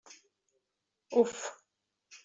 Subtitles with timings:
[1.21, 1.37] Uf!